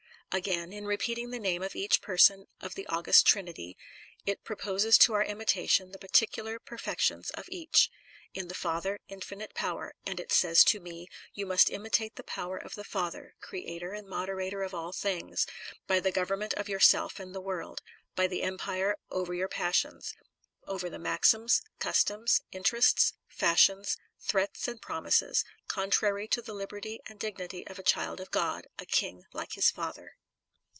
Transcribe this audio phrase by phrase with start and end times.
[0.33, 3.75] Again, in repeating the name of each per son of the august Trinity,
[4.25, 7.89] it proposes to our imitation the particular perfections of each.
[8.33, 12.55] In the Father, infinite power, and it says to me: You must imitate the power
[12.57, 15.45] of the Father, Creator and Moderator of all things,
[15.85, 17.81] by the government of yourself and the world;
[18.15, 20.15] by the empire over your passions,
[20.65, 27.67] over the maxims, customs, interests, fashions, threats and promises, contrary to the liberty and dignity
[27.67, 30.13] of a child of God, a king like his Father.